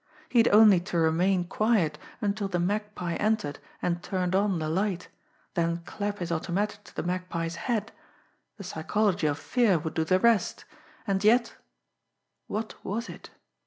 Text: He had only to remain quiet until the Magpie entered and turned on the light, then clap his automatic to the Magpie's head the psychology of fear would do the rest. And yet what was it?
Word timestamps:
He 0.29 0.39
had 0.39 0.47
only 0.47 0.79
to 0.79 0.97
remain 0.97 1.43
quiet 1.43 1.99
until 2.21 2.47
the 2.47 2.57
Magpie 2.57 3.13
entered 3.17 3.59
and 3.83 4.01
turned 4.01 4.33
on 4.33 4.57
the 4.57 4.67
light, 4.67 5.09
then 5.53 5.83
clap 5.85 6.17
his 6.17 6.31
automatic 6.31 6.83
to 6.85 6.95
the 6.95 7.03
Magpie's 7.03 7.55
head 7.69 7.91
the 8.57 8.63
psychology 8.63 9.27
of 9.27 9.37
fear 9.37 9.77
would 9.77 9.93
do 9.93 10.03
the 10.03 10.19
rest. 10.19 10.65
And 11.05 11.23
yet 11.23 11.53
what 12.47 12.73
was 12.83 13.09
it? 13.09 13.29